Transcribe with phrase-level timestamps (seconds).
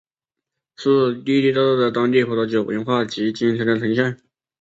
[0.77, 4.17] 是地地道道的当地葡萄酒文化及精神的呈现。